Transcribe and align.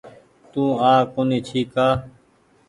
تو 0.51 0.63
آ 0.91 0.91
ڪونيٚ 1.13 1.45
ڇي 1.47 1.61
ڪآ۔ 1.73 1.87